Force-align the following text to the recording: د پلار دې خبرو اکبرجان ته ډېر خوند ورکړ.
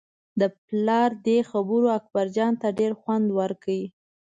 د 0.39 0.41
پلار 0.65 1.09
دې 1.27 1.39
خبرو 1.51 1.87
اکبرجان 1.99 2.53
ته 2.61 2.67
ډېر 2.79 2.91
خوند 2.99 3.27
ورکړ. 3.39 3.67